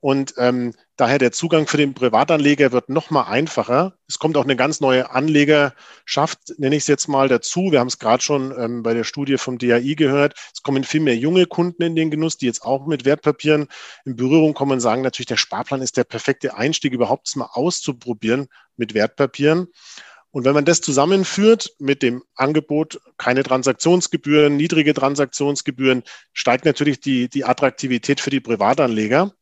[0.00, 3.94] Und ähm, daher der Zugang für den Privatanleger wird noch mal einfacher.
[4.08, 7.72] Es kommt auch eine ganz neue Anlegerschaft, nenne ich es jetzt mal, dazu.
[7.72, 10.34] Wir haben es gerade schon ähm, bei der Studie vom DAI gehört.
[10.54, 13.68] Es kommen viel mehr junge Kunden in den Genuss, die jetzt auch mit Wertpapieren
[14.04, 18.46] in Berührung kommen und sagen natürlich, der Sparplan ist der perfekte Einstieg, überhaupt mal auszuprobieren
[18.76, 19.68] mit Wertpapieren.
[20.30, 26.02] Und wenn man das zusammenführt mit dem Angebot, keine Transaktionsgebühren, niedrige Transaktionsgebühren,
[26.32, 29.32] steigt natürlich die, die Attraktivität für die Privatanleger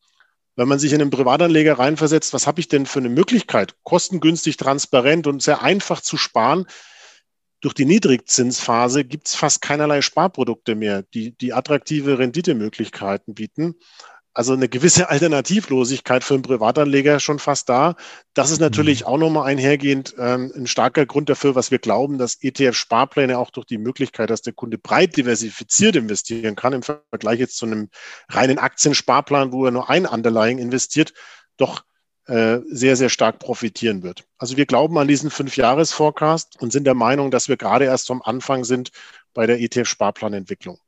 [0.57, 4.57] wenn man sich in einen Privatanleger reinversetzt, was habe ich denn für eine Möglichkeit, kostengünstig,
[4.57, 6.67] transparent und sehr einfach zu sparen?
[7.63, 13.77] durch die Niedrigzinsphase gibt es fast keinerlei Sparprodukte mehr, die, die attraktive Renditemöglichkeiten bieten
[14.35, 17.97] also eine gewisse Alternativlosigkeit für einen Privatanleger schon fast da.
[18.35, 19.07] Das ist natürlich mhm.
[19.07, 23.67] auch nochmal einhergehend ähm, ein starker Grund dafür, was wir glauben, dass ETF-Sparpläne auch durch
[23.67, 27.91] die Möglichkeit, dass der Kunde breit diversifiziert investieren kann, im Vergleich jetzt zu einem
[28.29, 31.13] reinen Aktiensparplan, wo er nur ein Underlying investiert,
[31.59, 31.85] doch
[32.27, 34.25] äh, sehr, sehr stark profitieren wird.
[34.39, 38.23] Also wir glauben an diesen Fünf-Jahres-Forecast und sind der Meinung, dass wir gerade erst am
[38.23, 38.93] Anfang sind
[39.35, 40.79] bei der ETF-Sparplanentwicklung.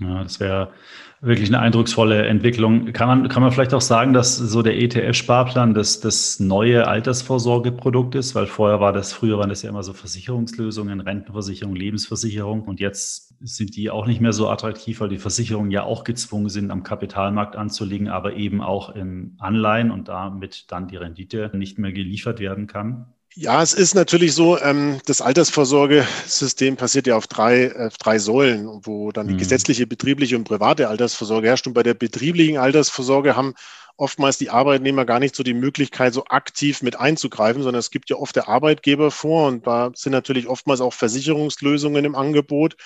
[0.00, 0.72] Ja, das wäre
[1.20, 2.92] wirklich eine eindrucksvolle Entwicklung.
[2.92, 8.14] Kann man, kann man vielleicht auch sagen, dass so der ETF-Sparplan das, das neue Altersvorsorgeprodukt
[8.14, 8.34] ist?
[8.34, 12.62] Weil vorher war das, früher waren das ja immer so Versicherungslösungen, Rentenversicherung, Lebensversicherung.
[12.62, 16.48] Und jetzt sind die auch nicht mehr so attraktiv, weil die Versicherungen ja auch gezwungen
[16.48, 21.78] sind, am Kapitalmarkt anzulegen, aber eben auch in Anleihen und damit dann die Rendite nicht
[21.78, 23.12] mehr geliefert werden kann.
[23.34, 28.68] Ja, es ist natürlich so, ähm, das Altersvorsorgesystem passiert ja auf drei, äh, drei Säulen,
[28.82, 29.38] wo dann die mhm.
[29.38, 31.66] gesetzliche, betriebliche und private Altersvorsorge herrscht.
[31.66, 33.54] Und bei der betrieblichen Altersvorsorge haben
[33.96, 38.10] oftmals die Arbeitnehmer gar nicht so die Möglichkeit, so aktiv mit einzugreifen, sondern es gibt
[38.10, 42.76] ja oft der Arbeitgeber vor und da sind natürlich oftmals auch Versicherungslösungen im Angebot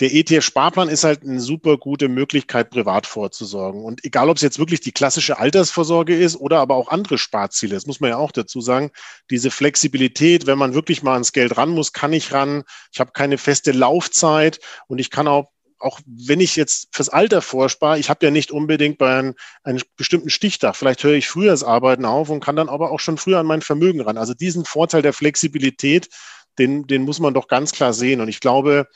[0.00, 3.84] der ETF-Sparplan ist halt eine super gute Möglichkeit, privat vorzusorgen.
[3.84, 7.74] Und egal, ob es jetzt wirklich die klassische Altersvorsorge ist oder aber auch andere Sparziele,
[7.74, 8.90] das muss man ja auch dazu sagen,
[9.30, 12.64] diese Flexibilität, wenn man wirklich mal ans Geld ran muss, kann ich ran.
[12.92, 15.50] Ich habe keine feste Laufzeit und ich kann auch
[15.82, 19.80] auch wenn ich jetzt fürs Alter vorspare, ich habe ja nicht unbedingt bei einem, einem
[19.96, 20.76] bestimmten Stichtag.
[20.76, 23.46] Vielleicht höre ich früher das Arbeiten auf und kann dann aber auch schon früher an
[23.46, 24.18] mein Vermögen ran.
[24.18, 26.10] Also diesen Vorteil der Flexibilität,
[26.58, 28.20] den, den muss man doch ganz klar sehen.
[28.20, 28.88] Und ich glaube,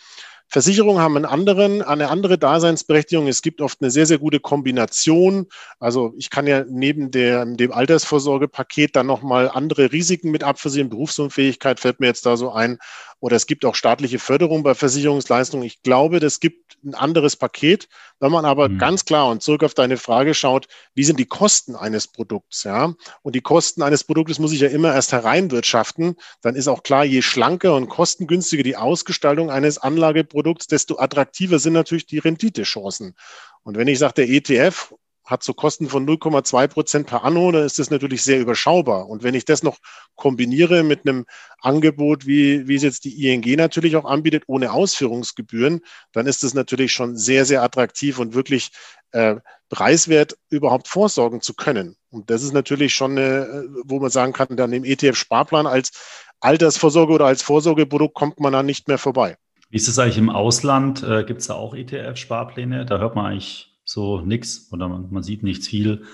[0.48, 3.26] Versicherungen haben einen anderen, eine andere Daseinsberechtigung.
[3.26, 5.46] Es gibt oft eine sehr, sehr gute Kombination.
[5.80, 10.90] Also ich kann ja neben der, dem Altersvorsorgepaket dann nochmal andere Risiken mit abversichern.
[10.90, 12.78] Berufsunfähigkeit fällt mir jetzt da so ein.
[13.20, 15.66] Oder es gibt auch staatliche Förderung bei Versicherungsleistungen.
[15.66, 17.88] Ich glaube, das gibt ein anderes Paket.
[18.20, 18.78] Wenn man aber mhm.
[18.78, 22.64] ganz klar und zurück auf deine Frage schaut, wie sind die Kosten eines Produkts?
[22.64, 22.94] Ja?
[23.22, 26.16] Und die Kosten eines Produktes muss ich ja immer erst hereinwirtschaften.
[26.42, 31.72] Dann ist auch klar, je schlanker und kostengünstiger die Ausgestaltung eines Anlageprodukts, desto attraktiver sind
[31.72, 33.14] natürlich die Renditechancen.
[33.62, 34.94] Und wenn ich sage, der ETF
[35.24, 39.08] hat so Kosten von 0,2 Prozent per Anno, dann ist das natürlich sehr überschaubar.
[39.08, 39.78] Und wenn ich das noch
[40.16, 41.24] kombiniere mit einem
[41.60, 45.80] Angebot, wie, wie es jetzt die ING natürlich auch anbietet, ohne Ausführungsgebühren,
[46.12, 48.70] dann ist das natürlich schon sehr, sehr attraktiv und wirklich
[49.12, 49.36] äh,
[49.70, 51.96] preiswert, überhaupt vorsorgen zu können.
[52.10, 55.92] Und das ist natürlich schon, eine, wo man sagen kann, dann im ETF-Sparplan als
[56.40, 59.36] Altersvorsorge oder als Vorsorgeprodukt kommt man dann nicht mehr vorbei.
[59.70, 61.02] Wie ist es eigentlich im Ausland?
[61.02, 62.84] Äh, Gibt es da auch ETF-Sparpläne?
[62.84, 66.04] Da hört man eigentlich so nichts oder man, man sieht nichts viel.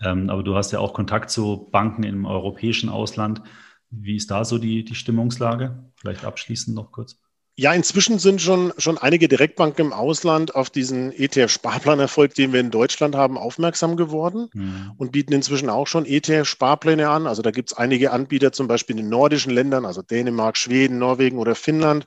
[0.00, 3.42] Ähm, aber du hast ja auch Kontakt zu Banken im europäischen Ausland.
[3.90, 5.90] Wie ist da so die, die Stimmungslage?
[5.96, 7.18] Vielleicht abschließend noch kurz.
[7.58, 12.70] Ja, inzwischen sind schon, schon einige Direktbanken im Ausland auf diesen ETF-Sparplanerfolg, den wir in
[12.70, 14.92] Deutschland haben, aufmerksam geworden mhm.
[14.98, 17.26] und bieten inzwischen auch schon ETF-Sparpläne an.
[17.26, 20.98] Also da gibt es einige Anbieter, zum Beispiel in den nordischen Ländern, also Dänemark, Schweden,
[20.98, 22.04] Norwegen oder Finnland,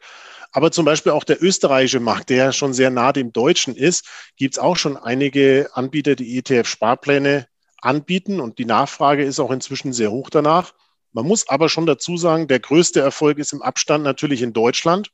[0.52, 4.56] aber zum Beispiel auch der österreichische Markt, der schon sehr nah dem deutschen ist, gibt
[4.56, 7.48] es auch schon einige Anbieter, die ETF-Sparpläne
[7.82, 10.74] anbieten und die Nachfrage ist auch inzwischen sehr hoch danach.
[11.12, 15.12] Man muss aber schon dazu sagen, der größte Erfolg ist im Abstand natürlich in Deutschland,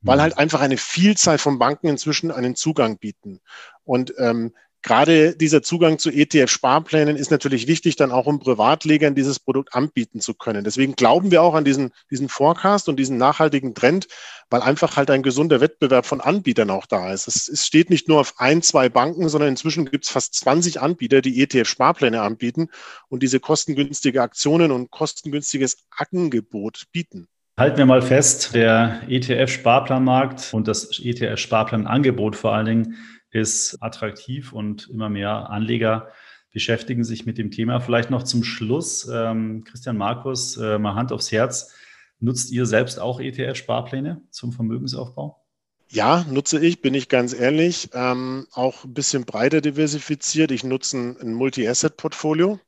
[0.00, 0.22] weil mhm.
[0.22, 3.40] halt einfach eine Vielzahl von Banken inzwischen einen Zugang bieten.
[3.84, 9.40] Und ähm, Gerade dieser Zugang zu ETF-Sparplänen ist natürlich wichtig, dann auch um Privatlegern dieses
[9.40, 10.62] Produkt anbieten zu können.
[10.62, 14.08] Deswegen glauben wir auch an diesen, diesen Forecast und diesen nachhaltigen Trend,
[14.50, 17.28] weil einfach halt ein gesunder Wettbewerb von Anbietern auch da ist.
[17.28, 20.82] Es, es steht nicht nur auf ein, zwei Banken, sondern inzwischen gibt es fast 20
[20.82, 22.68] Anbieter, die ETF-Sparpläne anbieten
[23.08, 27.26] und diese kostengünstige Aktionen und kostengünstiges Angebot bieten.
[27.56, 32.96] Halten wir mal fest, der ETF-Sparplanmarkt und das ETF-Sparplanangebot vor allen Dingen
[33.34, 36.08] ist attraktiv und immer mehr Anleger
[36.52, 37.80] beschäftigen sich mit dem Thema.
[37.80, 41.74] Vielleicht noch zum Schluss, ähm, Christian Markus, äh, mal Hand aufs Herz.
[42.20, 45.44] Nutzt ihr selbst auch ETF-Sparpläne zum Vermögensaufbau?
[45.90, 47.90] Ja, nutze ich, bin ich ganz ehrlich.
[47.92, 50.52] Ähm, auch ein bisschen breiter diversifiziert.
[50.52, 52.60] Ich nutze ein, ein Multi-Asset-Portfolio,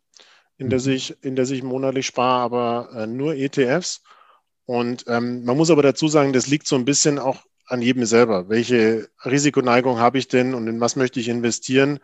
[0.59, 0.82] in, der mhm.
[0.82, 4.03] sich, in der sich monatlich spare, aber äh, nur ETFs.
[4.64, 8.05] Und ähm, man muss aber dazu sagen, das liegt so ein bisschen auch an jedem
[8.05, 8.49] selber.
[8.49, 11.99] Welche Risikoneigung habe ich denn und in was möchte ich investieren?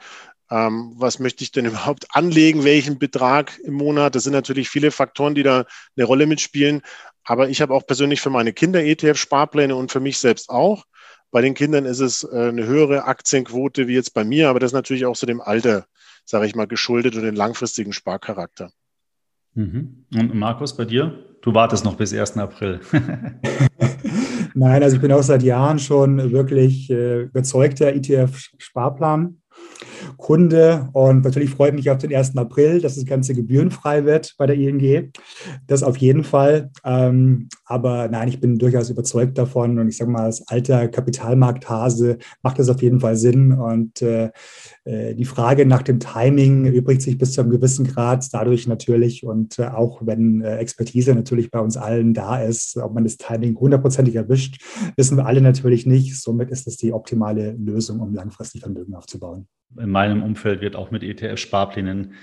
[0.51, 2.65] Ähm, was möchte ich denn überhaupt anlegen?
[2.65, 4.15] Welchen Betrag im Monat?
[4.15, 5.65] Das sind natürlich viele Faktoren, die da
[5.97, 6.83] eine Rolle mitspielen.
[7.25, 10.85] Aber ich habe auch persönlich für meine Kinder ETF-Sparpläne und für mich selbst auch.
[11.31, 14.71] Bei den Kindern ist es äh, eine höhere Aktienquote wie jetzt bei mir, aber das
[14.71, 15.87] ist natürlich auch so dem Alter,
[16.25, 18.71] sage ich mal, geschuldet und den langfristigen Sparcharakter.
[19.55, 20.05] Mhm.
[20.15, 21.33] Und Markus, bei dir?
[21.43, 22.39] du wartest noch bis 1.
[22.39, 22.81] April.
[24.55, 29.42] Nein, also ich bin auch seit Jahren schon wirklich äh, überzeugter ETF-Sparplan.
[30.23, 32.37] Kunde und natürlich freue ich mich auf den 1.
[32.37, 35.11] April, dass das Ganze gebührenfrei wird bei der ING.
[35.67, 36.71] Das auf jeden Fall.
[36.85, 42.19] Ähm, aber nein, ich bin durchaus überzeugt davon und ich sage mal, als alter Kapitalmarkthase
[42.41, 44.31] macht das auf jeden Fall Sinn und äh,
[44.85, 49.27] äh, die Frage nach dem Timing übrigt sich bis zu einem gewissen Grad dadurch natürlich
[49.27, 53.17] und äh, auch wenn äh, Expertise natürlich bei uns allen da ist, ob man das
[53.17, 54.63] Timing hundertprozentig erwischt,
[54.97, 56.17] wissen wir alle natürlich nicht.
[56.17, 59.49] Somit ist es die optimale Lösung, um langfristig Vermögen aufzubauen.
[59.79, 62.15] In meinem Umfeld wird auch mit ETF-Sparplänen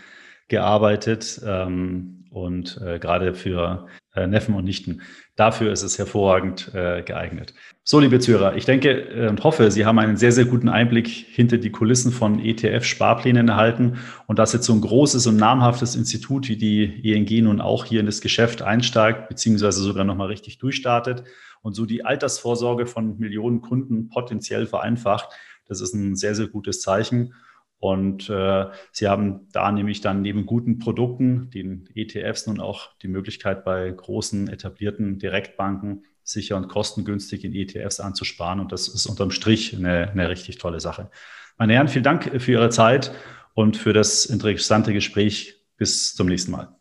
[0.47, 5.01] gearbeitet ähm, und äh, gerade für äh, Neffen und Nichten.
[5.35, 7.53] Dafür ist es hervorragend äh, geeignet.
[7.83, 11.07] So, liebe Zuhörer, ich denke äh, und hoffe, Sie haben einen sehr, sehr guten Einblick
[11.07, 16.49] hinter die Kulissen von ETF-Sparplänen erhalten und dass jetzt so ein großes und namhaftes Institut
[16.49, 21.23] wie die ING nun auch hier in das Geschäft einsteigt, beziehungsweise sogar nochmal richtig durchstartet
[21.61, 25.29] und so die Altersvorsorge von Millionen Kunden potenziell vereinfacht.
[25.69, 27.33] Das ist ein sehr, sehr gutes Zeichen.
[27.79, 33.07] Und äh, sie haben da nämlich dann neben guten Produkten, den ETFs, nun auch die
[33.07, 38.59] Möglichkeit, bei großen etablierten Direktbanken sicher und kostengünstig in ETFs anzusparen.
[38.59, 41.09] Und das ist unterm Strich eine, eine richtig tolle Sache.
[41.57, 43.13] Meine Herren, vielen Dank für Ihre Zeit
[43.53, 45.55] und für das interessante Gespräch.
[45.77, 46.75] Bis zum nächsten Mal.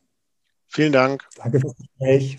[0.67, 1.25] Vielen Dank.
[1.37, 2.39] Danke fürs Gespräch.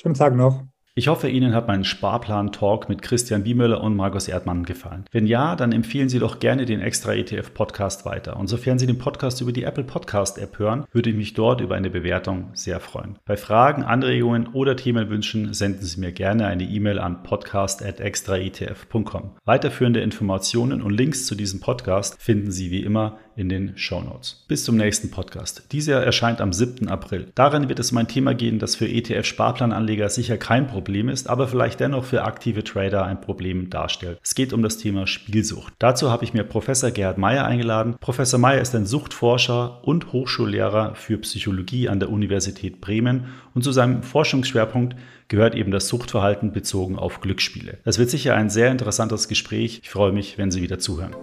[0.00, 0.66] Schönen Tag noch.
[0.98, 5.04] Ich hoffe, Ihnen hat mein Sparplan-Talk mit Christian Biemöller und Markus Erdmann gefallen.
[5.12, 8.38] Wenn ja, dann empfehlen Sie doch gerne den Extra ETF Podcast weiter.
[8.38, 11.60] Und sofern Sie den Podcast über die Apple Podcast App hören, würde ich mich dort
[11.60, 13.18] über eine Bewertung sehr freuen.
[13.26, 19.32] Bei Fragen, Anregungen oder Themenwünschen senden Sie mir gerne eine E-Mail an podcast.extraetf.com.
[19.44, 24.44] Weiterführende Informationen und Links zu diesem Podcast finden Sie wie immer in den Show Notes.
[24.48, 25.66] Bis zum nächsten Podcast.
[25.72, 26.88] Dieser erscheint am 7.
[26.88, 27.28] April.
[27.34, 31.46] Darin wird es um ein Thema gehen, das für ETF-Sparplananleger sicher kein Problem ist, aber
[31.46, 34.18] vielleicht dennoch für aktive Trader ein Problem darstellt.
[34.22, 35.74] Es geht um das Thema Spielsucht.
[35.78, 37.96] Dazu habe ich mir Professor Gerhard Meyer eingeladen.
[38.00, 43.72] Professor Meyer ist ein Suchtforscher und Hochschullehrer für Psychologie an der Universität Bremen und zu
[43.72, 44.96] seinem Forschungsschwerpunkt
[45.28, 47.78] gehört eben das Suchtverhalten bezogen auf Glücksspiele.
[47.84, 49.80] Es wird sicher ein sehr interessantes Gespräch.
[49.82, 51.14] Ich freue mich, wenn Sie wieder zuhören.